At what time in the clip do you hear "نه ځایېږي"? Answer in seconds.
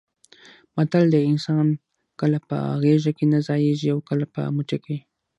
3.33-3.87